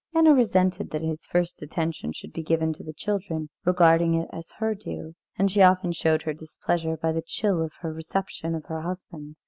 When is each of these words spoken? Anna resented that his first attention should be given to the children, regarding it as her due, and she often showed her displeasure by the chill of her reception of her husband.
Anna 0.15 0.33
resented 0.33 0.89
that 0.89 1.03
his 1.03 1.27
first 1.27 1.61
attention 1.61 2.11
should 2.11 2.33
be 2.33 2.41
given 2.41 2.73
to 2.73 2.83
the 2.83 2.91
children, 2.91 3.49
regarding 3.65 4.15
it 4.15 4.27
as 4.33 4.49
her 4.57 4.73
due, 4.73 5.13
and 5.37 5.51
she 5.51 5.61
often 5.61 5.91
showed 5.91 6.23
her 6.23 6.33
displeasure 6.33 6.97
by 6.97 7.11
the 7.11 7.21
chill 7.21 7.61
of 7.61 7.73
her 7.81 7.93
reception 7.93 8.55
of 8.55 8.65
her 8.65 8.81
husband. 8.81 9.35